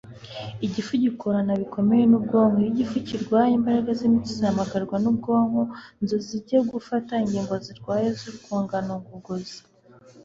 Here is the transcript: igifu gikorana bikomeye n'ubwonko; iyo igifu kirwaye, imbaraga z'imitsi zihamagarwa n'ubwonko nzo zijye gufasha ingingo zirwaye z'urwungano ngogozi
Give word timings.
igifu 0.65 0.91
gikorana 1.03 1.53
bikomeye 1.61 2.03
n'ubwonko; 2.07 2.55
iyo 2.59 2.67
igifu 2.73 2.97
kirwaye, 3.07 3.51
imbaraga 3.55 3.91
z'imitsi 3.99 4.31
zihamagarwa 4.39 4.95
n'ubwonko 5.03 5.61
nzo 6.01 6.17
zijye 6.27 6.57
gufasha 6.71 7.13
ingingo 7.23 7.53
zirwaye 7.65 8.07
z'urwungano 8.19 8.93
ngogozi 9.03 9.57